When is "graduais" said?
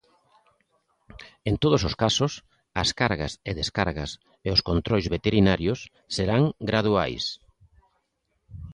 6.69-7.23